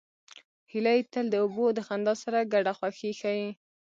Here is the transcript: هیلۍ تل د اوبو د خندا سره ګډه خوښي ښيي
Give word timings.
هیلۍ 0.71 0.99
تل 1.11 1.25
د 1.31 1.35
اوبو 1.43 1.65
د 1.73 1.79
خندا 1.87 2.13
سره 2.23 2.39
ګډه 2.53 2.71
خوښي 2.79 3.11
ښيي 3.19 3.49